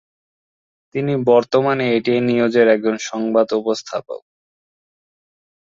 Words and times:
তিনি 0.95 1.13
বর্তমানে 1.27 1.85
এটিএন 1.95 2.23
নিউজের 2.29 2.67
একজন 2.67 2.95
সংবাদ 3.09 3.47
উপস্থাপক। 3.53 4.21